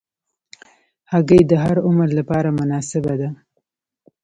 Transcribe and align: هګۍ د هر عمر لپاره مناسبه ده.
هګۍ 1.11 1.41
د 1.47 1.53
هر 1.63 1.77
عمر 1.85 2.09
لپاره 2.19 2.49
مناسبه 2.59 3.13
ده. 3.21 3.29